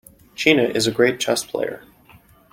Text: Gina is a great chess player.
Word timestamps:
Gina 0.33 0.63
is 0.63 0.87
a 0.87 0.91
great 0.91 1.19
chess 1.19 1.45
player. 1.45 1.83